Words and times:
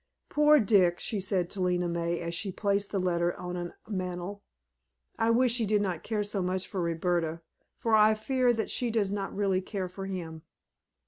"Poor 0.29 0.59
Dick," 0.59 0.99
she 0.99 1.19
said 1.19 1.47
to 1.51 1.61
Lena 1.61 1.87
May 1.87 2.21
as 2.21 2.33
she 2.33 2.51
placed 2.51 2.89
the 2.89 2.97
letter 2.97 3.35
on 3.39 3.55
a 3.55 3.75
mantel, 3.87 4.41
"I 5.19 5.29
wish 5.29 5.59
he 5.59 5.65
did 5.67 5.79
not 5.83 6.01
care 6.01 6.23
so 6.23 6.41
much 6.41 6.67
for 6.67 6.81
Roberta, 6.81 7.43
for 7.77 7.93
I 7.93 8.15
fear 8.15 8.51
that 8.51 8.71
she 8.71 8.89
does 8.89 9.11
not 9.11 9.35
really 9.35 9.61
care 9.61 9.87
for 9.89 10.07
him." 10.07 10.41